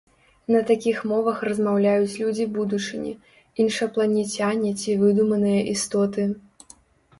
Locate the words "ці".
4.83-4.99